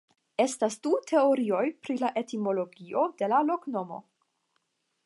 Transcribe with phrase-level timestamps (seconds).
[0.43, 4.03] Estas du teorioj pri la etimologio de la loknomo.